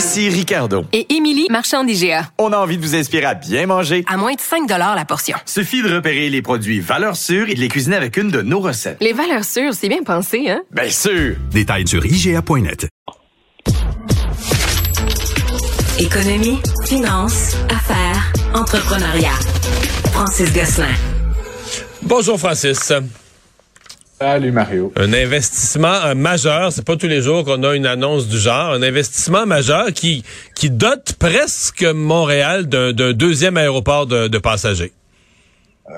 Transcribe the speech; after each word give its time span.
Ici 0.00 0.30
Ricardo. 0.30 0.86
et 0.94 1.12
Émilie, 1.14 1.46
marchand 1.50 1.84
d'IGA. 1.84 2.30
On 2.38 2.54
a 2.54 2.56
envie 2.56 2.78
de 2.78 2.82
vous 2.82 2.94
inspirer 2.96 3.26
à 3.26 3.34
bien 3.34 3.66
manger. 3.66 4.02
À 4.08 4.16
moins 4.16 4.32
de 4.32 4.40
5 4.40 4.66
la 4.66 5.04
portion. 5.04 5.36
Suffit 5.44 5.82
de 5.82 5.94
repérer 5.94 6.30
les 6.30 6.40
produits 6.40 6.80
valeurs 6.80 7.16
sûres 7.16 7.50
et 7.50 7.54
de 7.54 7.60
les 7.60 7.68
cuisiner 7.68 7.96
avec 7.96 8.16
une 8.16 8.30
de 8.30 8.40
nos 8.40 8.60
recettes. 8.60 8.96
Les 9.02 9.12
valeurs 9.12 9.44
sûres, 9.44 9.74
c'est 9.74 9.90
bien 9.90 10.02
pensé, 10.02 10.48
hein? 10.48 10.62
Bien 10.70 10.88
sûr! 10.88 11.36
Détails 11.50 11.86
sur 11.86 12.02
IGA.net. 12.06 12.88
Économie, 15.98 16.60
finance, 16.86 17.58
affaires, 17.68 18.32
entrepreneuriat. 18.54 19.38
Francis 20.14 20.50
Gosselin. 20.54 20.94
Bonjour 22.00 22.38
Francis. 22.38 22.90
Un 24.96 25.14
investissement 25.14 25.94
euh, 26.04 26.14
majeur, 26.14 26.72
c'est 26.72 26.84
pas 26.84 26.96
tous 26.96 27.06
les 27.06 27.22
jours 27.22 27.44
qu'on 27.44 27.62
a 27.62 27.74
une 27.74 27.86
annonce 27.86 28.28
du 28.28 28.38
genre, 28.38 28.72
un 28.72 28.82
investissement 28.82 29.46
majeur 29.46 29.92
qui 29.94 30.24
qui 30.54 30.68
dote 30.68 31.14
presque 31.18 31.82
Montréal 31.82 32.66
d'un 32.66 33.12
deuxième 33.12 33.56
aéroport 33.56 34.06
de 34.06 34.38
passagers. 34.38 34.92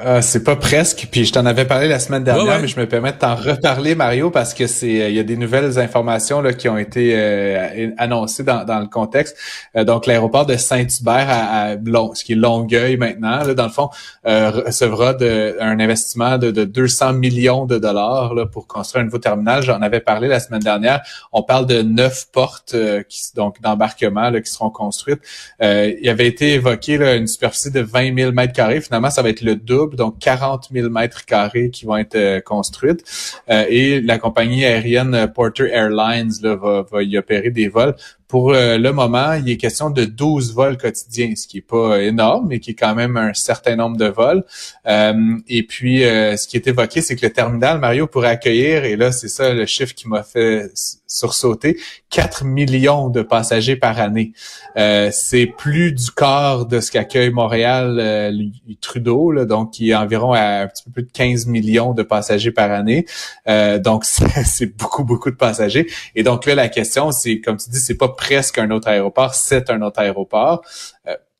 Euh, 0.04 0.22
c'est 0.22 0.42
pas 0.42 0.56
presque, 0.56 1.08
puis 1.10 1.24
je 1.26 1.32
t'en 1.32 1.44
avais 1.44 1.66
parlé 1.66 1.86
la 1.86 1.98
semaine 1.98 2.24
dernière, 2.24 2.44
Ouais, 2.44 2.50
ouais. 2.52 2.62
mais 2.62 2.66
je 2.68 2.80
me 2.80 2.86
permets 2.88 3.12
de 3.12 3.18
t'en 3.18 3.34
reparler, 3.34 3.94
Mario, 3.94 4.30
parce 4.30 4.54
que 4.54 4.66
c'est 4.66 5.02
euh, 5.02 5.08
il 5.10 5.14
y 5.14 5.18
a 5.18 5.22
des 5.22 5.36
nouvelles 5.36 5.78
informations 5.78 6.40
là, 6.40 6.52
qui 6.54 6.68
ont 6.68 6.78
été 6.78 7.12
euh, 7.14 7.90
annoncées 7.98 8.42
dans, 8.42 8.64
dans 8.64 8.78
le 8.78 8.86
contexte. 8.86 9.36
Euh, 9.76 9.84
donc, 9.84 10.06
l'aéroport 10.06 10.46
de 10.46 10.56
Saint-Hubert 10.56 11.26
à, 11.28 11.62
à 11.72 11.74
Long- 11.74 12.14
ce 12.14 12.24
qui 12.24 12.32
est 12.32 12.36
Longueuil 12.36 12.96
maintenant, 12.96 13.44
là, 13.44 13.54
dans 13.54 13.64
le 13.66 13.70
fond, 13.72 13.90
euh, 14.26 14.50
recevra 14.50 15.14
de, 15.14 15.56
un 15.60 15.78
investissement 15.78 16.38
de, 16.38 16.50
de 16.50 16.64
200 16.64 17.14
millions 17.14 17.66
de 17.66 17.78
dollars 17.78 18.34
là, 18.34 18.46
pour 18.46 18.66
construire 18.68 19.02
un 19.02 19.06
nouveau 19.06 19.18
terminal. 19.18 19.62
J'en 19.62 19.82
avais 19.82 20.00
parlé 20.00 20.28
la 20.28 20.40
semaine 20.40 20.62
dernière. 20.62 21.02
On 21.32 21.42
parle 21.42 21.66
de 21.66 21.82
neuf 21.82 22.28
portes 22.32 22.72
euh, 22.74 23.02
qui, 23.08 23.20
donc 23.34 23.60
d'embarquement 23.60 24.30
qui 24.32 24.50
seront 24.50 24.70
construites. 24.70 25.20
Euh, 25.60 25.92
il 26.00 26.08
avait 26.08 26.26
été 26.28 26.54
évoqué 26.54 26.98
là, 26.98 27.14
une 27.16 27.26
superficie 27.26 27.70
de 27.72 27.80
20 27.80 28.16
000 28.16 28.32
mètres 28.32 28.52
carrés. 28.52 28.80
Finalement, 28.80 29.10
ça 29.10 29.22
va 29.22 29.28
être 29.28 29.42
le 29.42 29.56
double, 29.56 29.81
donc 29.88 30.18
40 30.18 30.68
000 30.72 30.88
mètres 30.88 31.24
carrés 31.24 31.70
qui 31.70 31.84
vont 31.84 31.96
être 31.96 32.16
euh, 32.16 32.40
construites. 32.40 33.04
Euh, 33.50 33.64
et 33.68 34.00
la 34.00 34.18
compagnie 34.18 34.64
aérienne 34.64 35.14
euh, 35.14 35.26
Porter 35.26 35.68
Airlines 35.70 36.32
là, 36.42 36.56
va, 36.56 36.82
va 36.90 37.02
y 37.02 37.16
opérer 37.18 37.50
des 37.50 37.68
vols. 37.68 37.94
Pour 38.32 38.52
le 38.54 38.90
moment, 38.92 39.34
il 39.34 39.50
est 39.50 39.58
question 39.58 39.90
de 39.90 40.06
12 40.06 40.54
vols 40.54 40.78
quotidiens, 40.78 41.34
ce 41.36 41.46
qui 41.46 41.58
est 41.58 41.60
pas 41.60 42.00
énorme, 42.00 42.46
mais 42.48 42.60
qui 42.60 42.70
est 42.70 42.74
quand 42.74 42.94
même 42.94 43.18
un 43.18 43.34
certain 43.34 43.76
nombre 43.76 43.98
de 43.98 44.06
vols. 44.06 44.42
Euh, 44.86 45.36
et 45.48 45.64
puis, 45.64 46.02
euh, 46.02 46.36
ce 46.38 46.48
qui 46.48 46.56
est 46.56 46.66
évoqué, 46.66 47.02
c'est 47.02 47.14
que 47.14 47.26
le 47.26 47.32
terminal, 47.32 47.78
Mario, 47.78 48.06
pourrait 48.06 48.30
accueillir, 48.30 48.84
et 48.84 48.96
là, 48.96 49.12
c'est 49.12 49.28
ça 49.28 49.52
le 49.52 49.66
chiffre 49.66 49.94
qui 49.94 50.08
m'a 50.08 50.22
fait 50.22 50.70
sursauter, 51.12 51.78
4 52.10 52.44
millions 52.44 53.08
de 53.08 53.22
passagers 53.22 53.76
par 53.76 54.00
année. 54.00 54.32
Euh, 54.76 55.10
c'est 55.12 55.46
plus 55.46 55.92
du 55.92 56.10
quart 56.10 56.66
de 56.66 56.80
ce 56.80 56.90
qu'accueille 56.90 57.30
Montréal 57.30 57.98
euh, 58.00 58.32
Trudeau, 58.80 59.30
là, 59.30 59.44
donc 59.44 59.72
qui 59.72 59.90
est 59.90 59.94
environ 59.94 60.32
un 60.32 60.66
petit 60.66 60.84
peu 60.84 60.90
plus 60.90 61.02
de 61.04 61.10
15 61.12 61.46
millions 61.46 61.92
de 61.92 62.02
passagers 62.02 62.50
par 62.50 62.70
année. 62.70 63.04
Euh, 63.46 63.78
donc, 63.78 64.04
c'est 64.44 64.76
beaucoup, 64.76 65.04
beaucoup 65.04 65.30
de 65.30 65.36
passagers. 65.36 65.86
Et 66.14 66.22
donc 66.22 66.46
là, 66.46 66.54
la 66.54 66.68
question, 66.68 67.10
c'est, 67.10 67.40
comme 67.40 67.58
tu 67.58 67.70
dis, 67.70 67.78
c'est 67.78 67.98
pas 67.98 68.08
presque 68.08 68.58
un 68.58 68.70
autre 68.70 68.88
aéroport, 68.88 69.34
c'est 69.34 69.70
un 69.70 69.82
autre 69.82 70.00
aéroport. 70.00 70.62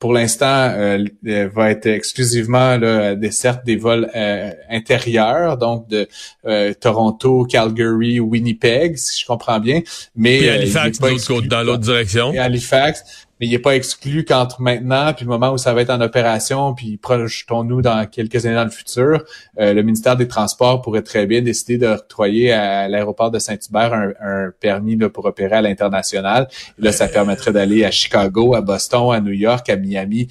Pour 0.02 0.12
l'instant, 0.12 0.46
euh, 0.74 1.04
euh, 1.28 1.48
va 1.54 1.70
être 1.70 1.86
exclusivement 1.86 2.76
là, 2.76 3.14
desserte 3.14 3.64
des 3.64 3.76
vols 3.76 4.10
euh, 4.16 4.50
intérieurs, 4.68 5.56
donc 5.58 5.88
de 5.88 6.08
euh, 6.44 6.74
Toronto, 6.74 7.44
Calgary, 7.44 8.18
Winnipeg, 8.18 8.96
si 8.98 9.20
je 9.20 9.26
comprends 9.26 9.60
bien. 9.60 9.80
Mais 10.16 10.38
Puis 10.38 10.48
euh, 10.48 10.54
Halifax 10.54 10.98
pas 10.98 11.10
exclu- 11.12 11.46
dans 11.46 11.62
l'autre 11.62 11.82
direction. 11.84 12.32
et 12.32 12.38
Halifax, 12.40 13.04
mais 13.42 13.48
il 13.48 13.50
n'est 13.50 13.58
pas 13.58 13.74
exclu 13.74 14.24
qu'entre 14.24 14.62
maintenant 14.62 15.12
puis 15.12 15.24
le 15.24 15.28
moment 15.28 15.50
où 15.50 15.58
ça 15.58 15.74
va 15.74 15.82
être 15.82 15.90
en 15.90 16.00
opération, 16.00 16.74
puis 16.74 16.96
projetons-nous 16.96 17.82
dans 17.82 18.06
quelques 18.06 18.46
années 18.46 18.54
dans 18.54 18.62
le 18.62 18.70
futur, 18.70 19.24
euh, 19.58 19.74
le 19.74 19.82
ministère 19.82 20.16
des 20.16 20.28
Transports 20.28 20.80
pourrait 20.80 21.02
très 21.02 21.26
bien 21.26 21.42
décider 21.42 21.76
de 21.76 21.88
octroyer 21.88 22.52
à 22.52 22.86
l'aéroport 22.86 23.32
de 23.32 23.40
Saint-Hubert 23.40 23.92
un, 24.20 24.52
permis 24.60 24.94
là, 24.94 25.08
pour 25.08 25.24
opérer 25.24 25.56
à 25.56 25.60
l'international. 25.60 26.46
Là, 26.78 26.92
ça 26.92 27.08
permettrait 27.08 27.52
d'aller 27.52 27.84
à 27.84 27.90
Chicago, 27.90 28.54
à 28.54 28.60
Boston, 28.60 29.10
à 29.12 29.20
New 29.20 29.32
York, 29.32 29.68
à 29.68 29.74
Miami. 29.74 30.28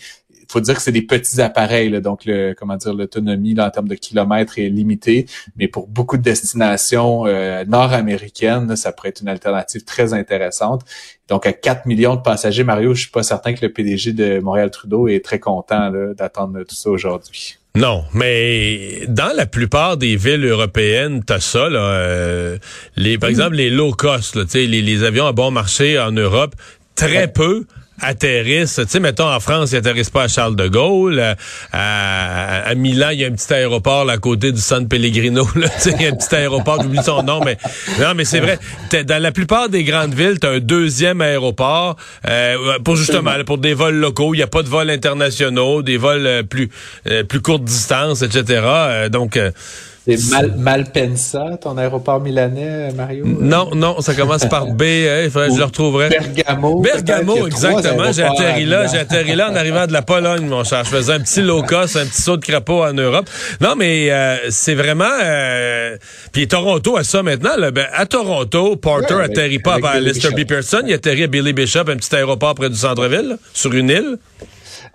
Il 0.51 0.55
faut 0.55 0.59
dire 0.59 0.75
que 0.75 0.81
c'est 0.81 0.91
des 0.91 1.01
petits 1.01 1.39
appareils, 1.39 1.89
là, 1.89 2.01
donc 2.01 2.25
le, 2.25 2.53
comment 2.53 2.75
dire, 2.75 2.93
l'autonomie 2.93 3.57
en 3.57 3.69
termes 3.69 3.87
de 3.87 3.95
kilomètres 3.95 4.59
est 4.59 4.67
limitée, 4.67 5.25
mais 5.55 5.69
pour 5.69 5.87
beaucoup 5.87 6.17
de 6.17 6.21
destinations 6.21 7.25
euh, 7.25 7.63
nord-américaines, 7.63 8.75
ça 8.75 8.91
pourrait 8.91 9.09
être 9.09 9.21
une 9.21 9.29
alternative 9.29 9.85
très 9.85 10.13
intéressante. 10.13 10.81
Donc, 11.29 11.45
à 11.45 11.53
4 11.53 11.85
millions 11.85 12.15
de 12.17 12.21
passagers, 12.21 12.65
Mario, 12.65 12.93
je 12.93 13.03
suis 13.03 13.11
pas 13.11 13.23
certain 13.23 13.53
que 13.53 13.65
le 13.65 13.71
PDG 13.71 14.11
de 14.11 14.41
Montréal 14.41 14.71
Trudeau 14.71 15.07
est 15.07 15.23
très 15.23 15.39
content 15.39 15.89
d'attendre 16.17 16.63
tout 16.63 16.75
ça 16.75 16.89
aujourd'hui. 16.89 17.57
Non, 17.73 18.03
mais 18.13 19.05
dans 19.07 19.33
la 19.33 19.45
plupart 19.45 19.95
des 19.95 20.17
villes 20.17 20.43
européennes, 20.43 21.23
t'as 21.25 21.39
ça, 21.39 21.69
là, 21.69 21.79
euh, 21.79 22.57
les, 22.97 23.17
par 23.17 23.29
exemple, 23.29 23.55
les 23.55 23.69
low 23.69 23.93
cost, 23.93 24.35
là, 24.35 24.43
les, 24.53 24.67
les 24.67 25.03
avions 25.05 25.27
à 25.27 25.31
bon 25.31 25.51
marché 25.51 25.97
en 25.97 26.11
Europe, 26.11 26.55
très 26.95 27.29
peu 27.29 27.65
atterrissent. 28.01 28.75
Tu 28.83 28.87
sais, 28.89 28.99
mettons, 28.99 29.29
en 29.31 29.39
France, 29.39 29.71
ils 29.71 29.77
atterrissent 29.77 30.09
pas 30.09 30.23
à 30.23 30.27
Charles 30.27 30.55
de 30.55 30.67
Gaulle. 30.67 31.19
À, 31.19 31.35
à- 31.71 32.69
à 32.69 32.75
Milan, 32.75 33.09
il 33.11 33.19
y 33.21 33.25
a 33.25 33.27
un 33.27 33.31
petit 33.31 33.53
aéroport 33.53 34.05
là, 34.05 34.13
à 34.13 34.17
côté 34.17 34.51
du 34.51 34.59
San 34.61 34.87
Pellegrino. 34.87 35.47
Là, 35.55 35.67
tu 35.75 35.79
sais, 35.89 35.95
il 35.99 36.03
y 36.03 36.05
a 36.07 36.09
un 36.11 36.15
petit 36.15 36.33
aéroport, 36.35 36.81
j'oublie 36.81 37.03
son 37.03 37.23
nom, 37.23 37.41
mais 37.43 37.57
non, 37.99 38.13
mais 38.15 38.25
c'est 38.25 38.39
vrai. 38.39 38.59
T'es- 38.89 39.03
Dans 39.03 39.21
la 39.21 39.31
plupart 39.31 39.69
des 39.69 39.83
grandes 39.83 40.13
villes, 40.13 40.39
tu 40.39 40.47
as 40.47 40.51
un 40.51 40.59
deuxième 40.59 41.21
aéroport 41.21 41.95
euh, 42.27 42.79
pour 42.83 42.95
justement 42.95 43.31
pour 43.45 43.57
des 43.57 43.73
vols 43.73 43.95
locaux. 43.95 44.33
Il 44.33 44.37
n'y 44.37 44.43
a 44.43 44.47
pas 44.47 44.63
de 44.63 44.69
vols 44.69 44.89
internationaux, 44.89 45.81
des 45.81 45.97
vols 45.97 46.25
euh, 46.25 46.43
plus 46.43 46.69
euh, 47.09 47.23
plus 47.23 47.41
courte 47.41 47.63
distance, 47.63 48.21
etc. 48.21 48.43
Euh, 48.65 49.09
donc 49.09 49.37
euh, 49.37 49.51
C'est 50.07 50.17
Mal 50.31 50.55
Malpensa, 50.57 51.57
ton 51.61 51.77
aéroport 51.77 52.19
milanais, 52.21 52.91
Mario? 52.93 53.23
non, 53.23 53.69
non, 53.75 54.01
ça 54.01 54.15
commence 54.15 54.45
par 54.45 54.65
B. 54.65 54.81
hein, 54.81 55.21
il 55.25 55.29
faudrait 55.29 55.49
que 55.49 55.53
je 55.53 55.59
le 55.59 55.65
retrouverai. 55.65 56.09
Bergamo. 56.09 56.81
Bergamo, 56.81 57.45
exactement. 57.45 58.11
J'ai 58.11 58.23
atterri 58.23 58.63
à 58.63 58.65
là, 58.65 58.87
j'ai 58.87 58.97
atterri 58.97 59.35
là 59.35 59.51
en 59.51 59.55
arrivant 59.55 59.85
de 59.85 59.93
la 59.93 60.01
Pologne, 60.01 60.47
mon 60.47 60.63
cher. 60.63 60.83
Je 60.85 60.89
faisais 60.89 61.13
un 61.13 61.19
petit 61.19 61.41
low 61.43 61.61
cost, 61.61 61.97
un 61.97 62.05
petit 62.07 62.21
saut 62.21 62.35
de 62.37 62.43
crapaud 62.43 62.83
en 62.83 62.93
Europe. 62.93 63.29
Non, 63.61 63.75
mais 63.77 64.11
euh, 64.11 64.37
c'est 64.49 64.73
vraiment. 64.73 65.05
Euh... 65.23 65.95
Puis 66.31 66.47
Toronto 66.47 66.97
a 66.97 67.03
ça 67.03 67.21
maintenant. 67.21 67.55
Là. 67.57 67.69
Ben, 67.69 67.85
à 67.93 68.07
Toronto, 68.07 68.75
Porter 68.77 69.13
Ouais, 69.13 69.19
avec- 69.25 69.37
atterrit 69.37 69.59
pas 69.59 69.73
avec 69.73 69.85
à 69.85 69.99
Lester. 69.99 70.29
B. 70.31 70.45
Pearson, 70.47 70.81
il 70.87 70.93
atterrit 70.93 71.23
à 71.23 71.27
Billy 71.27 71.53
Bishop, 71.53 71.81
un 71.89 71.95
petit 71.97 72.15
aéroport 72.15 72.55
près 72.55 72.69
du 72.69 72.75
centre-ville, 72.75 73.37
sur 73.53 73.71
une 73.73 73.89
île. 73.89 74.17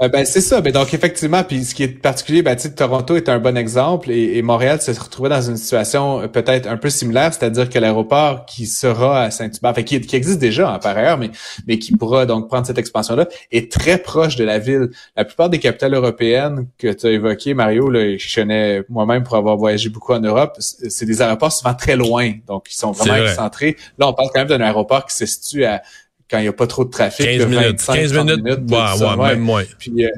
Euh, 0.02 0.08
ben 0.08 0.26
c'est 0.26 0.40
ça. 0.40 0.60
Ben 0.60 0.72
donc 0.72 0.92
effectivement, 0.92 1.42
puis 1.42 1.64
ce 1.64 1.74
qui 1.74 1.82
est 1.82 1.88
particulier, 1.88 2.42
ben 2.42 2.56
Toronto 2.56 3.16
est 3.16 3.28
un 3.28 3.38
bon 3.38 3.56
exemple 3.56 4.10
et, 4.10 4.36
et 4.36 4.42
Montréal 4.42 4.80
s'est 4.80 4.92
retrouvé 4.92 5.28
dans 5.30 5.40
une 5.40 5.56
situation 5.56 6.20
euh, 6.20 6.28
peut-être 6.28 6.68
un 6.68 6.76
peu 6.76 6.90
similaire, 6.90 7.32
c'est-à-dire 7.32 7.70
que 7.70 7.78
l'aéroport 7.78 8.44
qui 8.44 8.66
sera 8.66 9.22
à 9.22 9.30
Saint-Hubert, 9.30 9.70
enfin, 9.70 9.82
qui, 9.82 10.00
qui 10.00 10.16
existe 10.16 10.38
déjà 10.38 10.70
hein, 10.74 10.78
par 10.78 10.96
ailleurs, 10.96 11.18
mais 11.18 11.30
mais 11.66 11.78
qui 11.78 11.96
pourra 11.96 12.26
donc 12.26 12.48
prendre 12.48 12.66
cette 12.66 12.78
expansion-là, 12.78 13.26
est 13.52 13.72
très 13.72 13.98
proche 13.98 14.36
de 14.36 14.44
la 14.44 14.58
ville. 14.58 14.90
La 15.16 15.24
plupart 15.24 15.48
des 15.48 15.58
capitales 15.58 15.94
européennes 15.94 16.66
que 16.78 16.92
tu 16.92 17.06
as 17.06 17.10
évoquées, 17.10 17.54
Mario, 17.54 17.88
là, 17.88 18.16
je 18.18 18.34
connais 18.34 18.82
moi-même 18.88 19.22
pour 19.22 19.36
avoir 19.36 19.56
voyagé 19.56 19.88
beaucoup 19.88 20.12
en 20.12 20.20
Europe, 20.20 20.56
c'est 20.58 21.06
des 21.06 21.22
aéroports 21.22 21.52
souvent 21.52 21.74
très 21.74 21.96
loin, 21.96 22.32
donc 22.46 22.66
ils 22.70 22.74
sont 22.74 22.92
vraiment 22.92 23.18
vrai. 23.18 23.30
excentrés. 23.30 23.76
Là, 23.98 24.08
on 24.08 24.12
parle 24.12 24.28
quand 24.32 24.40
même 24.40 24.48
d'un 24.48 24.60
aéroport 24.60 25.06
qui 25.06 25.16
se 25.16 25.26
situe 25.26 25.64
à 25.64 25.82
quand 26.30 26.38
il 26.38 26.42
n'y 26.42 26.48
a 26.48 26.52
pas 26.52 26.66
trop 26.66 26.84
de 26.84 26.90
trafic, 26.90 27.26
15 27.26 27.38
de 27.40 27.44
minutes. 27.46 27.80
25, 27.80 27.94
15 27.94 28.12
30 28.12 28.26
minutes? 28.26 28.44
minutes, 28.44 28.70
Ouais, 28.70 28.98
ça, 28.98 29.16
ouais, 29.16 29.22
ouais. 29.22 29.28
même 29.30 29.40
moins. 29.40 29.64
Puis, 29.78 30.04
euh, 30.04 30.08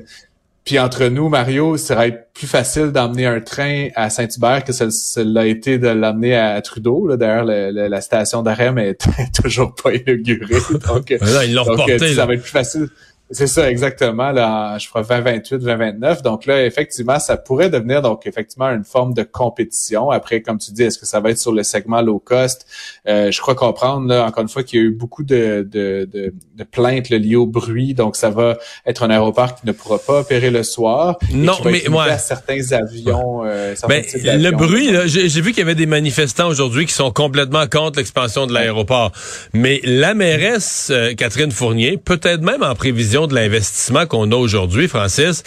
puis 0.65 0.79
entre 0.79 1.07
nous, 1.07 1.29
Mario, 1.31 1.77
ça 1.79 1.95
serait 1.95 2.09
être 2.09 2.29
plus 2.35 2.47
facile 2.47 2.93
d'emmener 2.93 3.25
un 3.27 3.41
train 3.41 3.89
à 3.95 4.11
Saint-Hubert 4.11 4.65
que 4.65 4.73
ça, 4.73 4.91
ça 4.91 5.25
l'a 5.25 5.47
été 5.47 5.79
de 5.79 5.89
l'emmener 5.89 6.37
à 6.37 6.61
Trudeau. 6.61 7.07
Là. 7.09 7.17
D'ailleurs, 7.17 7.45
le- 7.47 7.71
le- 7.73 7.89
la 7.89 8.01
station 8.03 8.43
d'arrêt 8.43 8.73
est 8.77 8.99
toujours 9.43 9.75
pas 9.75 9.95
inaugurée. 9.95 10.57
Donc, 10.87 11.15
Ah 11.21 11.25
non, 11.25 11.41
ils 11.43 11.55
l'ont 11.55 11.65
reporté, 11.65 12.15
ça 12.15 12.27
va 12.27 12.35
être 12.35 12.43
plus 12.43 12.51
facile. 12.51 12.89
C'est 13.31 13.47
ça, 13.47 13.71
exactement, 13.71 14.33
là, 14.33 14.75
en, 14.75 14.79
je 14.79 14.89
crois 14.89 15.03
2028, 15.03 15.59
2029. 15.59 16.23
Donc 16.23 16.47
là, 16.47 16.65
effectivement, 16.65 17.19
ça 17.19 17.37
pourrait 17.37 17.69
devenir 17.69 18.01
donc 18.01 18.27
effectivement 18.27 18.69
une 18.71 18.85
forme 18.85 19.13
de 19.13 19.23
compétition. 19.23 20.11
Après, 20.11 20.41
comme 20.41 20.59
tu 20.59 20.73
dis, 20.73 20.83
est-ce 20.85 20.99
que 20.99 21.05
ça 21.07 21.21
va 21.21 21.31
être 21.31 21.39
sur 21.39 21.53
le 21.53 21.63
segment 21.63 22.01
low 22.01 22.19
cost? 22.19 22.67
Euh, 23.07 23.31
je 23.31 23.41
crois 23.41 23.55
comprendre, 23.55 24.07
là, 24.09 24.25
encore 24.25 24.43
une 24.43 24.49
fois, 24.49 24.63
qu'il 24.63 24.79
y 24.79 24.83
a 24.83 24.87
eu 24.87 24.91
beaucoup 24.93 25.25
de, 25.25 25.67
de, 25.71 26.09
de, 26.11 26.33
de 26.57 26.65
plaintes 26.65 27.11
là, 27.11 27.19
liées 27.19 27.37
au 27.37 27.47
bruit. 27.47 27.93
Donc, 27.95 28.17
ça 28.17 28.31
va 28.31 28.57
être 28.87 29.03
un 29.03 29.11
aéroport 29.11 29.55
qui 29.55 29.67
ne 29.67 29.73
pourra 29.73 29.99
pas 29.99 30.21
opérer 30.21 30.51
le 30.51 30.63
soir. 30.63 31.19
et 31.31 31.37
Non, 31.37 31.55
qui 31.55 31.63
va 31.65 31.71
mais 31.71 31.79
être 31.81 31.93
ouais. 31.93 32.11
à 32.11 32.19
certains 32.19 32.73
avions. 32.73 33.45
euh, 33.45 33.75
certains 33.75 33.97
Ben, 33.97 34.05
types 34.05 34.23
le 34.25 34.51
bruit, 34.53 34.89
j'ai 35.07 35.41
vu 35.41 35.51
qu'il 35.51 35.59
y 35.59 35.63
avait 35.63 35.75
des 35.75 35.87
manifestants 35.87 36.49
aujourd'hui 36.49 36.87
qui 36.87 36.95
sont 36.95 37.11
complètement 37.11 37.67
contre 37.67 37.99
l'expansion 37.99 38.47
de 38.47 38.55
l'aéroport. 38.55 39.13
Mais 39.53 39.81
la 39.85 40.15
mairesse, 40.15 40.89
euh, 40.91 41.15
Catherine 41.15 41.51
Fournier, 41.51 41.99
peut-être 41.99 42.41
même 42.41 42.63
en 42.63 42.75
prévision 42.75 43.18
de 43.27 43.35
l'investissement 43.35 44.07
qu'on 44.07 44.31
a 44.33 44.37
aujourd'hui, 44.37 44.89
Francis, 44.89 45.43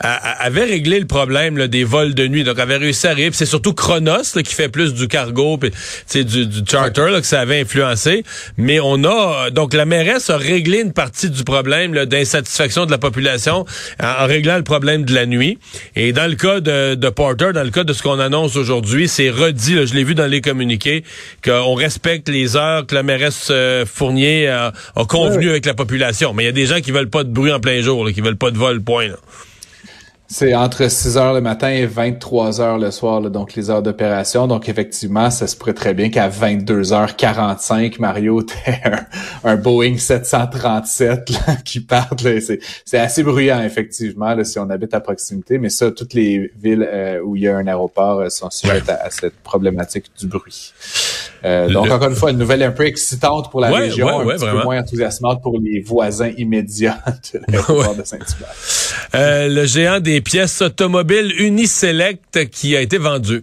a- 0.00 0.14
a- 0.14 0.44
avait 0.44 0.64
réglé 0.64 1.00
le 1.00 1.06
problème 1.06 1.56
là, 1.58 1.66
des 1.68 1.84
vols 1.84 2.14
de 2.14 2.26
nuit. 2.28 2.44
Donc, 2.44 2.58
avait 2.58 2.76
réussi 2.76 3.06
à 3.06 3.10
arriver. 3.10 3.30
C'est 3.32 3.46
surtout 3.46 3.74
Chronos 3.74 4.34
là, 4.34 4.42
qui 4.42 4.54
fait 4.54 4.68
plus 4.68 4.94
du 4.94 5.08
cargo, 5.08 5.58
sais, 6.06 6.24
du, 6.24 6.46
du 6.46 6.60
charter 6.70 7.10
là, 7.10 7.20
que 7.20 7.26
ça 7.26 7.40
avait 7.40 7.60
influencé. 7.60 8.24
Mais 8.56 8.78
on 8.80 9.04
a 9.04 9.50
donc 9.50 9.74
la 9.74 9.84
mairesse 9.84 10.30
a 10.30 10.36
réglé 10.36 10.80
une 10.80 10.92
partie 10.92 11.30
du 11.30 11.42
problème 11.44 12.04
d'insatisfaction 12.06 12.86
de 12.86 12.90
la 12.90 12.98
population 12.98 13.64
en, 14.02 14.06
en 14.06 14.26
réglant 14.26 14.56
le 14.56 14.62
problème 14.64 15.04
de 15.04 15.14
la 15.14 15.26
nuit. 15.26 15.58
Et 15.94 16.12
dans 16.12 16.28
le 16.28 16.36
cas 16.36 16.60
de, 16.60 16.94
de 16.94 17.08
Porter, 17.08 17.52
dans 17.52 17.62
le 17.64 17.70
cas 17.70 17.84
de 17.84 17.92
ce 17.92 18.02
qu'on 18.02 18.18
annonce 18.20 18.56
aujourd'hui, 18.56 19.08
c'est 19.08 19.30
redit. 19.30 19.74
là, 19.74 19.84
je 19.86 19.94
l'ai 19.94 20.04
vu 20.04 20.14
dans 20.14 20.26
les 20.26 20.40
communiqués 20.40 21.04
qu'on 21.44 21.74
respecte 21.74 22.28
les 22.28 22.56
heures 22.56 22.86
que 22.86 22.94
la 22.94 23.02
mairesse 23.02 23.48
euh, 23.50 23.84
Fournier 23.86 24.48
a, 24.48 24.72
a 24.94 25.04
convenu 25.04 25.48
avec 25.50 25.66
la 25.66 25.74
population. 25.74 26.32
Mais 26.34 26.44
il 26.44 26.46
y 26.46 26.48
a 26.48 26.52
des 26.52 26.66
gens 26.66 26.80
qui 26.80 26.90
veulent 26.90 27.10
pas 27.10 27.15
de 27.24 27.30
bruit 27.30 27.52
en 27.52 27.60
plein 27.60 27.80
jour, 27.80 28.04
là, 28.04 28.12
qui 28.12 28.20
veulent 28.20 28.36
pas 28.36 28.50
de 28.50 28.58
vol, 28.58 28.82
point. 28.82 29.08
là. 29.08 29.16
C'est 30.28 30.56
entre 30.56 30.90
6 30.90 31.18
heures 31.18 31.34
le 31.34 31.40
matin 31.40 31.68
et 31.70 31.86
23 31.86 32.60
heures 32.60 32.78
le 32.78 32.90
soir, 32.90 33.20
là, 33.20 33.28
donc 33.28 33.54
les 33.54 33.70
heures 33.70 33.82
d'opération. 33.82 34.48
Donc 34.48 34.68
effectivement, 34.68 35.30
ça 35.30 35.46
se 35.46 35.54
pourrait 35.56 35.72
très 35.72 35.94
bien 35.94 36.10
qu'à 36.10 36.28
22h45, 36.28 38.00
Mario, 38.00 38.42
t'aies 38.64 38.80
un, 38.84 39.06
un 39.52 39.56
Boeing 39.56 39.96
737 39.98 41.30
là, 41.30 41.38
qui 41.64 41.78
parte. 41.78 42.22
là. 42.22 42.40
C'est, 42.40 42.58
c'est 42.84 42.98
assez 42.98 43.22
bruyant, 43.22 43.62
effectivement, 43.62 44.34
là, 44.34 44.42
si 44.42 44.58
on 44.58 44.68
habite 44.68 44.94
à 44.94 45.00
proximité. 45.00 45.58
Mais 45.58 45.68
ça, 45.68 45.92
toutes 45.92 46.14
les 46.14 46.50
villes 46.60 46.88
euh, 46.92 47.20
où 47.22 47.36
il 47.36 47.42
y 47.42 47.48
a 47.48 47.56
un 47.56 47.66
aéroport 47.68 48.18
euh, 48.18 48.28
sont 48.28 48.50
sujettes 48.50 48.88
à, 48.88 49.04
à 49.04 49.10
cette 49.10 49.36
problématique 49.44 50.06
du 50.18 50.26
bruit. 50.26 50.72
Euh, 51.44 51.68
donc 51.68 51.86
Le- 51.86 51.92
encore 51.92 52.08
une 52.08 52.16
fois, 52.16 52.30
une 52.30 52.38
nouvelle 52.38 52.62
un 52.62 52.70
peu 52.70 52.86
excitante 52.86 53.50
pour 53.50 53.60
la 53.60 53.70
Ouais, 53.70 53.80
région, 53.80 54.06
ouais, 54.06 54.12
un 54.12 54.24
ouais, 54.24 54.34
petit 54.34 54.44
vraiment. 54.44 54.58
peu 54.60 54.64
moins 54.64 54.80
enthousiasmante 54.80 55.42
pour 55.42 55.58
les 55.60 55.80
voisins 55.80 56.30
immédiats 56.36 56.98
de 57.34 57.40
l'aéroport 57.48 57.94
de 57.94 58.02
Saint-Hubert. 58.04 58.54
Euh, 59.14 59.48
le 59.48 59.66
géant 59.66 60.00
des 60.00 60.20
pièces 60.20 60.62
automobiles 60.62 61.32
Uniselect 61.38 62.48
qui 62.50 62.76
a 62.76 62.80
été 62.80 62.98
vendu. 62.98 63.42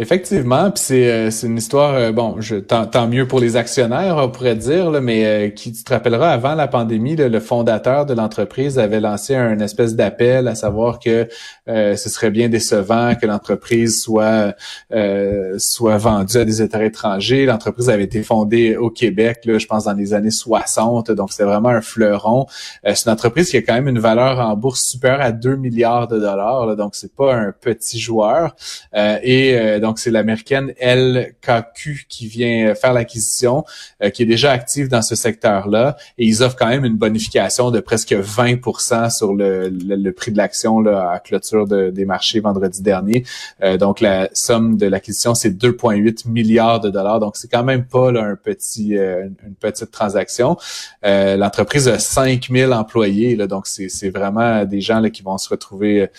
Effectivement, 0.00 0.70
puis 0.70 0.80
c'est 0.80 1.10
euh, 1.10 1.30
c'est 1.32 1.48
une 1.48 1.58
histoire 1.58 1.92
euh, 1.94 2.12
bon, 2.12 2.40
je 2.40 2.54
tant, 2.54 3.08
mieux 3.08 3.26
pour 3.26 3.40
les 3.40 3.56
actionnaires, 3.56 4.16
on 4.18 4.28
pourrait 4.28 4.54
dire 4.54 4.92
là, 4.92 5.00
mais 5.00 5.26
euh, 5.26 5.48
qui 5.48 5.72
tu 5.72 5.82
te 5.82 5.92
rappelleras 5.92 6.30
avant 6.30 6.54
la 6.54 6.68
pandémie, 6.68 7.16
là, 7.16 7.28
le 7.28 7.40
fondateur 7.40 8.06
de 8.06 8.14
l'entreprise 8.14 8.78
avait 8.78 9.00
lancé 9.00 9.34
un 9.34 9.58
espèce 9.58 9.96
d'appel 9.96 10.46
à 10.46 10.54
savoir 10.54 11.00
que 11.00 11.26
euh, 11.68 11.96
ce 11.96 12.08
serait 12.10 12.30
bien 12.30 12.48
décevant 12.48 13.16
que 13.20 13.26
l'entreprise 13.26 14.00
soit 14.00 14.54
euh, 14.92 15.56
soit 15.58 15.96
vendue 15.96 16.36
à 16.36 16.44
des 16.44 16.62
États 16.62 16.84
étrangers. 16.84 17.44
L'entreprise 17.44 17.90
avait 17.90 18.04
été 18.04 18.22
fondée 18.22 18.76
au 18.76 18.90
Québec, 18.90 19.40
là, 19.46 19.58
je 19.58 19.66
pense 19.66 19.86
dans 19.86 19.94
les 19.94 20.14
années 20.14 20.30
60, 20.30 21.10
donc 21.10 21.32
c'était 21.32 21.42
vraiment 21.42 21.70
un 21.70 21.80
fleuron. 21.80 22.46
Euh, 22.86 22.92
c'est 22.94 23.08
une 23.08 23.14
entreprise 23.14 23.50
qui 23.50 23.56
a 23.56 23.62
quand 23.62 23.74
même 23.74 23.88
une 23.88 23.98
valeur 23.98 24.38
en 24.38 24.54
bourse 24.54 24.86
supérieure 24.86 25.22
à 25.22 25.32
2 25.32 25.56
milliards 25.56 26.06
de 26.06 26.20
dollars, 26.20 26.66
là, 26.66 26.76
donc 26.76 26.94
c'est 26.94 27.12
pas 27.12 27.34
un 27.34 27.50
petit 27.50 27.98
joueur. 27.98 28.54
Et 28.94 29.58
euh, 29.58 29.80
donc, 29.88 29.98
c'est 29.98 30.10
l'américaine 30.10 30.74
LKQ 30.82 32.04
qui 32.10 32.26
vient 32.26 32.74
faire 32.74 32.92
l'acquisition, 32.92 33.64
euh, 34.02 34.10
qui 34.10 34.22
est 34.22 34.26
déjà 34.26 34.52
active 34.52 34.88
dans 34.88 35.00
ce 35.00 35.14
secteur-là. 35.14 35.96
Et 36.18 36.26
ils 36.26 36.42
offrent 36.42 36.56
quand 36.56 36.68
même 36.68 36.84
une 36.84 36.98
bonification 36.98 37.70
de 37.70 37.80
presque 37.80 38.12
20% 38.12 39.08
sur 39.08 39.32
le, 39.32 39.70
le, 39.70 40.12
prix 40.12 40.30
de 40.30 40.36
l'action 40.36 40.84
à 40.86 41.18
clôture 41.20 41.66
de- 41.66 41.88
des 41.88 42.04
marchés 42.04 42.40
vendredi 42.40 42.82
dernier. 42.82 43.24
Euh, 43.62 43.78
donc, 43.78 44.00
la 44.00 44.28
somme 44.34 44.76
de 44.76 44.86
l'acquisition, 44.86 45.34
c'est 45.34 45.52
2,8 45.56 46.28
milliards 46.28 46.80
de 46.80 46.90
dollars. 46.90 47.18
Donc, 47.20 47.38
c'est 47.38 47.48
quand 47.48 47.64
même 47.64 47.86
pas 47.86 48.12
là, 48.12 48.24
un 48.24 48.36
petit, 48.36 48.98
euh, 48.98 49.26
une 49.46 49.54
petite 49.54 49.90
transaction. 49.90 50.58
Euh, 51.06 51.38
L'entreprise 51.38 51.88
a 51.88 51.98
5000 51.98 52.74
employés. 52.74 53.36
Là, 53.36 53.46
donc, 53.46 53.66
c'est 53.66 54.10
vraiment 54.10 54.66
des 54.66 54.82
gens 54.82 55.00
là, 55.00 55.08
qui 55.08 55.22
vont 55.22 55.38
se 55.38 55.48
retrouver 55.48 56.10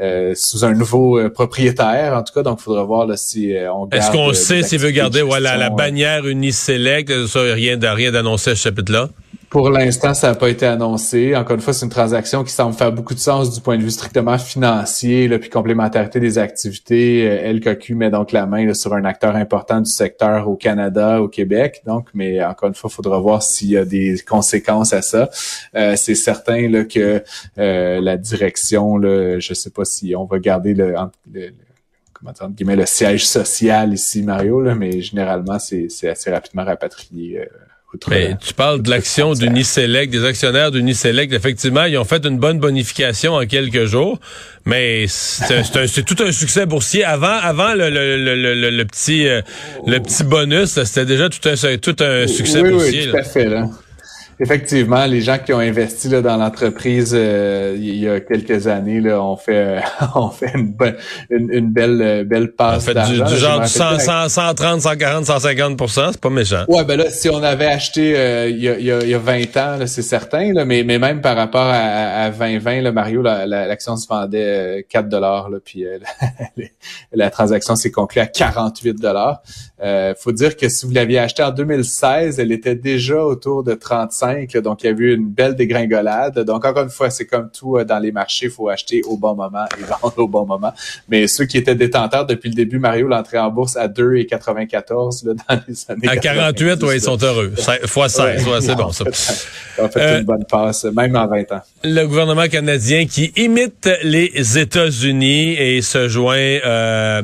euh, 0.00 0.32
sous 0.34 0.64
un 0.64 0.72
nouveau 0.72 1.28
propriétaire, 1.28 2.14
en 2.16 2.22
tout 2.22 2.32
cas. 2.32 2.42
Donc, 2.42 2.60
il 2.60 2.62
faudra 2.62 2.84
voir 2.84 3.06
là, 3.06 3.17
si 3.18 3.54
euh, 3.54 3.70
on 3.72 3.86
garde... 3.86 3.94
Est-ce 3.94 4.10
qu'on 4.10 4.30
euh, 4.30 4.34
sait 4.34 4.62
s'il 4.62 4.78
veut 4.78 4.90
garder 4.90 5.18
de 5.20 5.24
voilà, 5.24 5.56
la 5.56 5.66
euh, 5.66 5.76
bannière 5.76 6.26
Uniselect? 6.26 7.26
Ça, 7.26 7.40
rien, 7.42 7.76
d'annoncé 7.76 8.52
à 8.52 8.54
ce 8.54 8.62
chapitre-là? 8.62 9.10
Pour 9.50 9.70
l'instant, 9.70 10.12
ça 10.12 10.28
n'a 10.28 10.34
pas 10.34 10.50
été 10.50 10.66
annoncé. 10.66 11.34
Encore 11.34 11.56
une 11.56 11.62
fois, 11.62 11.72
c'est 11.72 11.86
une 11.86 11.90
transaction 11.90 12.44
qui 12.44 12.52
semble 12.52 12.74
faire 12.74 12.92
beaucoup 12.92 13.14
de 13.14 13.18
sens 13.18 13.50
du 13.54 13.62
point 13.62 13.78
de 13.78 13.82
vue 13.82 13.90
strictement 13.90 14.36
financier, 14.36 15.26
là, 15.26 15.38
puis 15.38 15.48
complémentarité 15.48 16.20
des 16.20 16.36
activités. 16.36 17.50
LKQ 17.54 17.94
met 17.94 18.10
donc 18.10 18.32
la 18.32 18.44
main 18.44 18.66
là, 18.66 18.74
sur 18.74 18.92
un 18.92 19.06
acteur 19.06 19.36
important 19.36 19.80
du 19.80 19.90
secteur 19.90 20.50
au 20.50 20.56
Canada, 20.56 21.22
au 21.22 21.28
Québec. 21.28 21.80
Donc, 21.86 22.08
mais 22.12 22.44
encore 22.44 22.68
une 22.68 22.74
fois, 22.74 22.90
il 22.92 22.94
faudra 22.94 23.18
voir 23.20 23.42
s'il 23.42 23.70
y 23.70 23.78
a 23.78 23.86
des 23.86 24.16
conséquences 24.28 24.92
à 24.92 25.00
ça. 25.00 25.30
Euh, 25.74 25.94
c'est 25.96 26.14
certain 26.14 26.68
là, 26.68 26.84
que 26.84 27.22
euh, 27.58 28.00
la 28.02 28.18
direction, 28.18 28.98
là, 28.98 29.38
je 29.38 29.54
sais 29.54 29.70
pas 29.70 29.86
si 29.86 30.14
on 30.14 30.26
va 30.26 30.38
garder 30.40 30.74
le- 30.74 30.94
le- 31.32 31.54
comment 32.18 32.32
dire, 32.32 32.42
entre 32.44 32.54
guillemets, 32.54 32.76
le 32.76 32.86
siège 32.86 33.26
social 33.26 33.92
ici, 33.92 34.22
Mario, 34.22 34.60
là, 34.60 34.74
mais 34.74 35.00
généralement, 35.00 35.58
c'est 35.58 35.88
assez 36.08 36.30
rapidement 36.30 36.64
rapatrié. 36.64 37.40
euh, 37.40 37.44
outre- 37.94 38.10
Mais 38.10 38.36
tu 38.44 38.52
parles 38.54 38.82
de 38.82 38.90
l'action 38.90 39.32
d'Uniselect, 39.32 40.10
des 40.12 40.24
actionnaires 40.24 40.70
d'Uniselect. 40.70 41.32
Effectivement, 41.32 41.84
ils 41.84 41.96
ont 41.96 42.04
fait 42.04 42.24
une 42.26 42.36
bonne 42.38 42.58
bonification 42.58 43.34
en 43.34 43.46
quelques 43.46 43.84
jours, 43.86 44.18
mais 44.66 45.06
c'est 45.08 46.04
tout 46.04 46.22
un 46.22 46.32
succès 46.32 46.66
boursier. 46.66 47.04
Avant, 47.04 47.26
avant 47.40 47.72
le, 47.74 47.88
le, 47.88 48.16
le, 48.22 48.34
le, 48.34 48.54
le- 48.54 48.70
le 48.70 48.84
petit 48.84 49.26
euh, 49.26 49.40
le 49.86 49.98
petit 50.00 50.22
bonus, 50.24 50.82
c'était 50.82 51.06
déjà 51.06 51.28
tout 51.30 51.48
un 51.48 51.54
tout 51.78 51.96
un 52.00 52.26
succès 52.26 52.60
oui, 52.60 52.70
boursier. 52.70 53.00
Oui, 53.00 53.06
tout 53.06 53.12
là. 53.16 53.20
à 53.20 53.24
fait. 53.24 53.44
Là. 53.46 53.70
Effectivement, 54.40 55.04
les 55.06 55.20
gens 55.20 55.38
qui 55.38 55.52
ont 55.52 55.58
investi 55.58 56.08
là, 56.08 56.22
dans 56.22 56.36
l'entreprise 56.36 57.12
euh, 57.14 57.74
il 57.76 57.96
y 57.96 58.08
a 58.08 58.20
quelques 58.20 58.66
années 58.68 59.00
là, 59.00 59.20
ont 59.20 59.36
fait 59.36 59.80
ont 60.14 60.30
fait 60.30 60.52
une, 60.54 60.74
une, 61.30 61.52
une 61.52 61.70
belle 61.72 62.00
euh, 62.00 62.24
belle 62.24 62.52
passe 62.52 62.84
fait, 62.84 62.94
du, 62.94 63.16
genre 63.16 63.58
me 63.60 63.64
du 63.64 63.70
100, 63.70 63.84
rappelle 63.84 64.00
100, 64.00 64.28
130, 64.28 64.80
140, 64.82 65.24
150% 65.24 66.08
c'est 66.12 66.20
pas 66.20 66.30
méchant. 66.30 66.64
Ouais, 66.68 66.84
ben 66.84 66.96
là, 66.98 67.10
si 67.10 67.28
on 67.30 67.42
avait 67.42 67.66
acheté 67.66 68.14
euh, 68.16 68.48
il, 68.48 68.58
y 68.62 68.68
a, 68.68 68.78
il, 68.78 68.84
y 68.86 68.92
a, 68.92 69.00
il 69.02 69.08
y 69.08 69.14
a 69.14 69.18
20 69.18 69.40
ans, 69.56 69.76
là, 69.78 69.86
c'est 69.86 70.02
certain, 70.02 70.52
là, 70.52 70.64
mais, 70.64 70.84
mais 70.84 70.98
même 70.98 71.20
par 71.20 71.36
rapport 71.36 71.66
à, 71.66 72.24
à 72.24 72.30
2020, 72.30 72.82
là, 72.82 72.92
Mario, 72.92 73.22
la- 73.22 73.46
la- 73.46 73.66
l'action 73.66 73.96
se 73.96 74.06
vendait 74.06 74.78
euh, 74.78 74.82
4 74.88 75.08
dollars, 75.08 75.48
puis 75.64 75.84
euh, 75.84 75.98
la, 76.56 76.64
la 77.12 77.30
transaction 77.30 77.74
s'est 77.76 77.90
conclue 77.90 78.20
à 78.20 78.26
48 78.26 78.94
dollars. 79.00 79.42
Euh, 79.82 80.14
faut 80.18 80.32
dire 80.32 80.56
que 80.56 80.68
si 80.68 80.86
vous 80.86 80.92
l'aviez 80.92 81.18
acheté 81.20 81.42
en 81.42 81.50
2016, 81.50 82.38
elle 82.38 82.52
était 82.52 82.74
déjà 82.74 83.22
autour 83.24 83.62
de 83.64 83.74
35, 83.74 84.27
donc 84.62 84.82
il 84.82 84.86
y 84.86 84.88
a 84.90 84.92
eu 84.92 85.14
une 85.14 85.28
belle 85.28 85.54
dégringolade. 85.54 86.38
Donc 86.40 86.64
encore 86.64 86.84
une 86.84 86.90
fois, 86.90 87.10
c'est 87.10 87.26
comme 87.26 87.50
tout 87.50 87.76
euh, 87.76 87.84
dans 87.84 87.98
les 87.98 88.12
marchés, 88.12 88.46
il 88.46 88.52
faut 88.52 88.68
acheter 88.68 89.02
au 89.04 89.16
bon 89.16 89.34
moment 89.34 89.64
et 89.78 89.82
vendre 90.02 90.18
au 90.18 90.28
bon 90.28 90.46
moment. 90.46 90.72
Mais 91.08 91.26
ceux 91.26 91.44
qui 91.44 91.56
étaient 91.58 91.74
détenteurs 91.74 92.26
depuis 92.26 92.48
le 92.48 92.54
début, 92.54 92.78
Mario, 92.78 93.08
l'entrée 93.08 93.38
en 93.38 93.50
bourse 93.50 93.76
à 93.76 93.88
2,94 93.88 95.26
là, 95.26 95.34
dans 95.48 95.60
les 95.68 95.90
années 95.90 96.08
À 96.08 96.16
48, 96.16 96.64
90, 96.78 96.82
ouais, 96.84 96.88
là. 96.88 96.94
ils 96.96 97.00
sont 97.00 97.18
heureux. 97.22 97.52
Fois 97.86 98.08
16, 98.08 98.46
ouais, 98.46 98.60
c'est 98.60 98.74
bon 98.74 98.92
ça. 98.92 99.04
Fait 99.88 100.00
Euh, 100.00 100.18
une 100.18 100.24
bonne 100.24 100.44
passe, 100.44 100.84
même 100.84 101.14
en 101.16 101.26
20 101.26 101.52
ans. 101.52 101.60
Le 101.84 102.04
gouvernement 102.04 102.48
canadien 102.48 103.06
qui 103.06 103.32
imite 103.36 103.88
les 104.02 104.58
États-Unis 104.58 105.54
et 105.54 105.82
se 105.82 106.08
joint 106.08 106.36
euh, 106.36 107.22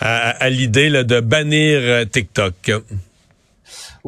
à, 0.00 0.30
à 0.30 0.48
l'idée 0.50 0.90
de 0.90 1.20
bannir 1.20 1.80
euh, 1.82 2.04
TikTok. 2.04 2.72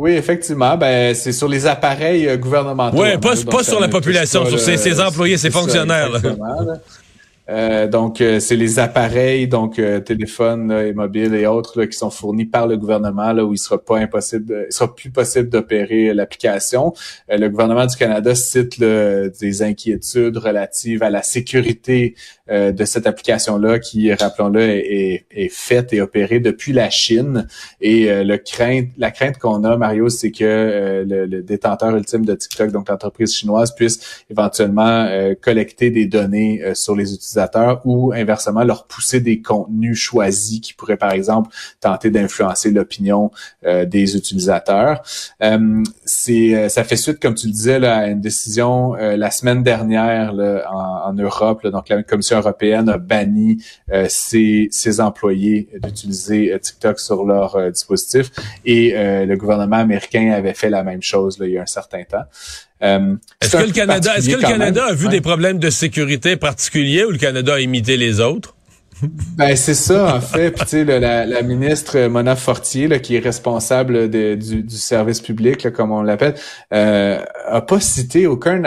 Oui, 0.00 0.12
effectivement, 0.12 0.76
ben 0.76 1.12
c'est 1.12 1.32
sur 1.32 1.48
les 1.48 1.66
appareils 1.66 2.28
euh, 2.28 2.36
gouvernementaux. 2.36 2.96
Hein, 3.14 3.18
pas- 3.18 3.64
sur 3.64 3.80
la 3.80 3.88
touche 3.88 3.92
population, 3.94 4.46
sur 4.46 4.60
ses- 4.60 4.76
ses 4.76 5.00
employés, 5.00 5.36
ses 5.38 5.50
ça, 6.64 6.76
là. 7.48 7.56
là. 7.56 7.78
Euh, 7.78 7.88
donc, 7.88 8.20
euh, 8.20 8.40
c'est 8.40 8.56
les 8.56 8.78
appareils, 8.78 9.48
donc 9.48 9.78
euh, 9.78 10.00
téléphones 10.00 10.68
là, 10.68 10.86
et 10.86 10.92
mobiles 10.92 11.34
et 11.34 11.46
autres 11.46 11.80
là, 11.80 11.86
qui 11.86 11.96
sont 11.96 12.10
fournis 12.10 12.44
par 12.44 12.66
le 12.66 12.76
gouvernement, 12.76 13.32
là 13.32 13.44
où 13.44 13.54
il 13.54 13.58
sera 13.58 13.78
pas 13.78 13.98
impossible, 13.98 14.66
il 14.68 14.72
sera 14.72 14.94
plus 14.94 15.10
possible 15.10 15.48
d'opérer 15.48 16.12
l'application. 16.12 16.92
le 17.28 17.48
gouvernement 17.48 17.86
du 17.86 17.96
Canada 17.96 18.34
cite 18.34 18.78
des 18.80 19.62
inquiétudes 19.62 20.36
relatives 20.36 21.02
à 21.02 21.10
la 21.10 21.22
sécurité 21.22 22.14
de 22.50 22.84
cette 22.84 23.06
application-là, 23.06 23.78
qui, 23.78 24.12
rappelons-le, 24.12 24.60
est, 24.60 25.26
est, 25.30 25.52
faite 25.52 25.92
et 25.92 26.00
opérée 26.00 26.40
depuis 26.40 26.72
la 26.72 26.90
Chine. 26.90 27.46
Et 27.80 28.06
le 28.24 28.36
crainte, 28.36 28.88
la 28.96 29.10
crainte 29.10 29.38
qu'on 29.38 29.64
a, 29.64 29.76
Mario, 29.76 30.08
c'est 30.08 30.30
que 30.30 31.04
le, 31.06 31.26
le, 31.26 31.42
détenteur 31.42 31.96
ultime 31.96 32.24
de 32.24 32.34
TikTok, 32.34 32.70
donc 32.70 32.88
l'entreprise 32.88 33.34
chinoise, 33.34 33.74
puisse 33.74 34.24
éventuellement 34.30 35.08
collecter 35.40 35.90
des 35.90 36.06
données 36.06 36.62
sur 36.74 36.94
les 36.96 37.12
utilisateurs 37.14 37.38
ou 37.85 38.12
inversement 38.12 38.64
leur 38.64 38.87
pousser 38.87 39.21
des 39.21 39.40
contenus 39.40 39.99
choisis 39.99 40.61
qui 40.61 40.75
pourraient 40.75 40.97
par 40.97 41.12
exemple 41.12 41.50
tenter 41.80 42.11
d'influencer 42.11 42.71
l'opinion 42.71 43.30
euh, 43.64 43.85
des 43.85 44.16
utilisateurs. 44.16 45.02
Euh, 45.42 45.83
euh, 46.28 46.68
ça 46.68 46.85
fait 46.85 46.97
suite 46.97 47.21
comme 47.21 47.35
tu 47.35 47.47
le 47.47 47.52
disais 47.52 47.85
à 47.87 48.09
une 48.09 48.21
décision 48.21 48.95
la 48.95 49.30
semaine 49.30 49.62
dernière 49.62 50.35
en, 50.71 51.12
Europe. 51.12 51.66
donc 51.66 51.88
la 51.88 52.02
Commission 52.02 52.38
européenne 52.38 52.88
a 52.88 52.99
banni 52.99 53.62
ses, 54.09 55.00
employés 55.00 55.68
d'utiliser 55.83 56.59
TikTok 56.61 57.00
sur 57.00 57.25
leur 57.25 57.71
dispositif 57.71 58.30
et 58.64 58.92
le 58.95 59.37
gouvernement 59.37 59.76
américain 59.76 60.33
avait 60.33 60.54
fait 60.54 60.71
la 60.71 60.83
même 60.83 61.02
chose 61.02 61.38
il 61.40 61.50
y 61.50 61.59
a 61.59 61.62
un 61.62 61.66
certain 61.66 62.02
temps. 62.04 62.25
Euh, 62.82 63.16
est-ce 63.40 63.56
que 63.56 63.66
le 63.66 63.73
Canada, 63.73 64.16
est-ce 64.16 64.30
que 64.30 64.37
le 64.37 64.42
Canada 64.42 64.87
a 64.87 64.92
vu 64.92 65.08
des 65.08 65.20
problèmes 65.20 65.58
de 65.58 65.70
sécurité 65.70 66.37
particuliers 66.37 67.04
ou 67.04 67.11
le 67.11 67.18
Canada 67.18 67.54
a 67.54 67.61
imité 67.61 67.97
les 67.97 68.20
autres? 68.20 68.54
Ben 69.37 69.54
c'est 69.54 69.75
ça 69.75 70.16
en 70.16 70.20
fait. 70.20 70.50
Puis, 70.50 70.64
tu 70.64 70.70
sais, 70.70 70.85
la, 70.85 71.25
la, 71.25 71.42
ministre 71.42 72.08
Mona 72.08 72.35
Fortier, 72.35 72.88
là, 72.88 72.99
qui 72.99 73.14
est 73.14 73.20
responsable 73.20 74.11
de, 74.11 74.35
du, 74.35 74.62
du, 74.62 74.76
service 74.76 75.20
public, 75.20 75.62
là, 75.62 75.70
comme 75.70 75.92
on 75.92 76.02
l'appelle, 76.02 76.35
euh, 76.73 77.20
a 77.47 77.61
pas 77.61 77.78
cité 77.78 78.26
aucun 78.26 78.61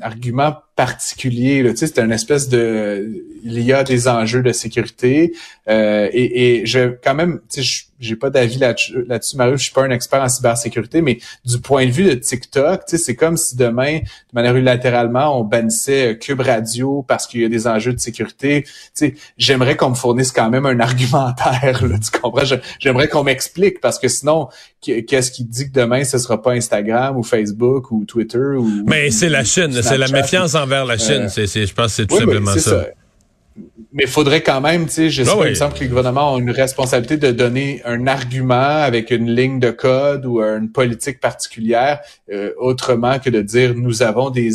argument 0.00 0.56
particulier. 0.78 1.64
Tu 1.70 1.76
sais, 1.76 1.88
c'est 1.88 1.98
une 1.98 2.12
espèce 2.12 2.48
de, 2.48 3.24
il 3.42 3.60
y 3.60 3.72
a 3.72 3.82
des 3.82 4.06
enjeux 4.06 4.44
de 4.44 4.52
sécurité 4.52 5.32
euh, 5.68 6.08
et, 6.12 6.60
et, 6.60 6.66
je 6.66 6.94
quand 7.02 7.16
même, 7.16 7.40
tu 7.52 7.64
sais, 7.64 7.88
j'ai 7.98 8.14
pas 8.14 8.30
d'avis 8.30 8.58
là-dessus, 8.58 9.04
là 9.08 9.18
Mario. 9.34 9.56
Je 9.56 9.64
suis 9.64 9.72
pas 9.72 9.82
un 9.82 9.90
expert 9.90 10.22
en 10.22 10.28
cybersécurité, 10.28 11.02
mais 11.02 11.18
du 11.44 11.58
point 11.58 11.84
de 11.84 11.90
vue 11.90 12.04
de 12.04 12.14
TikTok, 12.14 12.86
tu 12.86 12.96
sais, 12.96 13.02
c'est 13.02 13.16
comme 13.16 13.36
si 13.36 13.56
demain, 13.56 13.98
de 13.98 14.34
manière 14.34 14.54
unilatéralement, 14.54 15.40
on 15.40 15.42
bannissait 15.42 16.16
Cube 16.16 16.42
Radio 16.42 17.04
parce 17.08 17.26
qu'il 17.26 17.40
y 17.40 17.44
a 17.44 17.48
des 17.48 17.66
enjeux 17.66 17.92
de 17.92 17.98
sécurité. 17.98 18.62
Tu 18.62 18.70
sais, 18.94 19.14
j'aimerais 19.36 19.76
qu'on 19.76 19.90
me 19.90 19.96
fournisse 19.96 20.30
quand 20.30 20.48
même 20.48 20.64
un 20.64 20.78
argumentaire. 20.88 21.84
Là, 21.84 21.96
tu 21.98 22.20
comprends? 22.20 22.44
J'aimerais 22.78 23.08
qu'on 23.08 23.24
m'explique 23.24 23.80
parce 23.80 23.98
que 23.98 24.06
sinon, 24.06 24.48
qu'est-ce 24.80 25.30
qui 25.30 25.44
dit 25.44 25.70
que 25.70 25.80
demain 25.80 26.04
ce 26.04 26.18
sera 26.18 26.40
pas 26.40 26.52
Instagram 26.52 27.16
ou 27.16 27.22
Facebook 27.22 27.90
ou 27.90 28.04
Twitter 28.04 28.38
ou. 28.38 28.84
Mais 28.86 29.10
c'est 29.10 29.28
la 29.28 29.44
Chine, 29.44 29.72
c'est 29.82 29.98
la 29.98 30.08
méfiance 30.08 30.54
en 30.54 30.66
vers 30.66 30.84
la 30.84 30.98
Chine. 30.98 31.28
Euh, 31.36 31.46
c'est, 31.46 31.66
je 31.66 31.74
pense 31.74 31.86
que 31.86 31.92
c'est 31.92 32.06
tout 32.06 32.18
simplement 32.18 32.56
ça 32.56 32.86
mais 33.92 34.04
il 34.04 34.08
faudrait 34.08 34.42
quand 34.42 34.60
même, 34.60 34.86
tu 34.86 34.92
sais, 34.92 35.10
je 35.10 35.22
sais 35.22 35.30
ah 35.32 35.38
il 35.44 35.50
me 35.50 35.54
semble 35.54 35.74
que 35.74 35.80
les 35.80 35.88
gouvernements 35.88 36.34
ont 36.34 36.38
une 36.38 36.50
responsabilité 36.50 37.16
de 37.16 37.30
donner 37.30 37.80
un 37.84 38.06
argument 38.06 38.54
avec 38.54 39.10
une 39.10 39.30
ligne 39.34 39.60
de 39.60 39.70
code 39.70 40.26
ou 40.26 40.40
une 40.40 40.70
politique 40.70 41.20
particulière, 41.20 42.00
euh, 42.32 42.52
autrement 42.58 43.18
que 43.18 43.30
de 43.30 43.40
dire 43.40 43.74
nous 43.74 44.02
avons 44.02 44.30
des, 44.30 44.50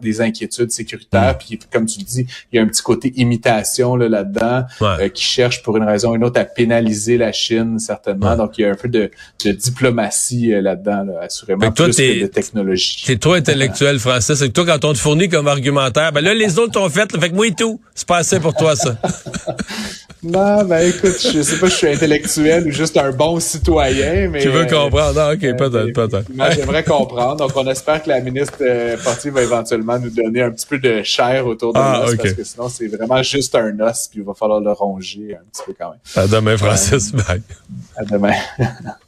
des 0.00 0.20
inquiétudes 0.20 0.70
sécuritaires. 0.70 1.34
Mm. 1.34 1.38
Puis 1.38 1.58
comme 1.72 1.86
tu 1.86 2.00
le 2.00 2.04
dis, 2.04 2.26
il 2.52 2.56
y 2.56 2.58
a 2.58 2.62
un 2.62 2.66
petit 2.66 2.82
côté 2.82 3.12
imitation 3.16 3.96
là, 3.96 4.08
là-dedans 4.08 4.64
euh, 4.82 5.08
qui 5.08 5.24
cherche 5.24 5.62
pour 5.62 5.76
une 5.76 5.84
raison 5.84 6.10
ou 6.10 6.16
une 6.16 6.24
autre 6.24 6.40
à 6.40 6.44
pénaliser 6.44 7.16
la 7.16 7.32
Chine 7.32 7.78
certainement. 7.78 8.36
Donc 8.36 8.58
il 8.58 8.62
y 8.62 8.64
a 8.64 8.70
un 8.70 8.76
peu 8.76 8.88
de, 8.88 9.10
de 9.44 9.50
diplomatie 9.52 10.52
euh, 10.52 10.60
là-dedans, 10.60 11.04
là, 11.04 11.20
assurément 11.22 11.70
toi, 11.72 11.86
plus 11.86 11.96
que 11.96 12.22
de 12.22 12.26
technologie. 12.26 13.02
C'est 13.06 13.18
toi 13.18 13.36
intellectuel 13.36 13.98
français, 13.98 14.36
c'est 14.36 14.48
que 14.48 14.52
toi 14.52 14.66
quand 14.66 14.84
on 14.84 14.92
te 14.92 14.98
fournit 14.98 15.28
comme 15.28 15.48
argumentaire, 15.48 16.12
ben 16.12 16.20
là 16.20 16.34
les 16.34 16.58
autres 16.58 16.78
ont 16.78 16.88
fait, 16.90 17.10
fait 17.18 17.30
que 17.30 17.34
moi 17.34 17.46
et 17.46 17.54
tout, 17.54 17.80
c'est 17.94 18.06
pas 18.06 18.18
assez 18.18 18.36
pour 18.44 18.54
toi 18.54 18.76
ça. 18.76 18.94
non, 20.22 20.64
ben 20.64 20.86
écoute, 20.88 21.16
je 21.32 21.40
sais 21.40 21.58
pas 21.58 21.66
si 21.66 21.72
je 21.72 21.76
suis 21.78 21.88
intellectuel 21.88 22.66
ou 22.66 22.70
juste 22.70 22.96
un 22.98 23.10
bon 23.10 23.40
citoyen, 23.40 24.28
mais... 24.28 24.40
Tu 24.40 24.50
veux 24.50 24.66
comprendre? 24.66 25.14
Non, 25.14 25.32
ok, 25.32 25.44
euh, 25.44 25.54
peut-être, 25.54 25.92
peut-être. 25.92 26.54
J'aimerais 26.54 26.84
comprendre. 26.84 27.36
Donc, 27.36 27.56
on 27.56 27.66
espère 27.68 28.02
que 28.02 28.10
la 28.10 28.20
ministre 28.20 28.58
euh, 28.60 28.96
va 28.98 29.42
éventuellement 29.42 29.98
nous 29.98 30.10
donner 30.10 30.42
un 30.42 30.50
petit 30.50 30.66
peu 30.66 30.78
de 30.78 31.02
chair 31.02 31.46
autour 31.46 31.72
de 31.72 31.78
ah, 31.78 32.02
l'os, 32.04 32.16
parce 32.16 32.34
que 32.34 32.44
sinon, 32.44 32.68
c'est 32.68 32.86
vraiment 32.88 33.22
juste 33.22 33.54
un 33.54 33.80
os, 33.80 34.08
puis 34.08 34.20
il 34.20 34.26
va 34.26 34.34
falloir 34.34 34.60
le 34.60 34.72
ronger 34.72 35.36
un 35.40 35.44
petit 35.50 35.62
peu 35.66 35.74
quand 35.78 35.90
même. 35.90 36.00
À 36.14 36.26
demain, 36.26 36.58
Francis. 36.58 37.12
Bye. 37.12 37.42
À 37.96 38.04
demain. 38.04 38.34